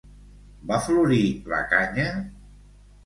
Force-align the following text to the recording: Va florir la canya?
Va 0.71 0.79
florir 0.87 1.21
la 1.53 1.59
canya? 1.75 2.09